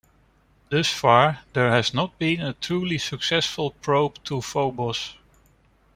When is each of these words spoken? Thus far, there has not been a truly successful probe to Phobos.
Thus 0.71 0.87
far, 0.87 1.41
there 1.53 1.69
has 1.69 1.93
not 1.93 2.17
been 2.17 2.41
a 2.41 2.53
truly 2.53 2.97
successful 2.97 3.69
probe 3.83 4.15
to 4.23 4.41
Phobos. 4.41 5.13